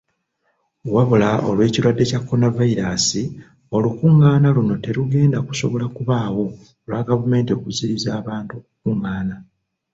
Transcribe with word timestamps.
Wabula 0.93 1.31
olw'ekirwadde 1.49 2.03
kya 2.09 2.19
Kolonavayiraasi, 2.21 3.21
olukungaana 3.75 4.47
luno 4.55 4.75
terugenda 4.83 5.37
kusobola 5.47 5.85
kubaawo 5.95 6.43
olwa 6.85 7.01
gavumenti 7.07 7.51
okuziyiza 7.53 8.09
abantu 8.19 8.53
okukungaana. 8.59 9.35